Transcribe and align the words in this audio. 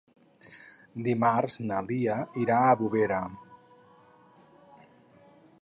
Dimarts 1.07 1.57
na 1.71 1.83
Lia 1.91 2.17
irà 2.45 2.57
a 2.63 2.73
Bovera. 2.81 3.23